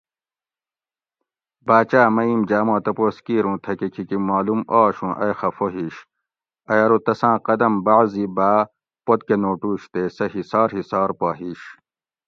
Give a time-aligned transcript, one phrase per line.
[1.67, 5.95] باچاۤ مئیم جاۤ ما تپوس کیر اوں تھکہ کھیکی معلوم آش اوں ائی خفہ ہِیش؟
[6.69, 8.61] ائی ارو تساۤں قدم بعضی بھاۤ
[9.05, 11.61] پتکہ نوٹوش تے سہ ہِسار ہِسار پا ھیش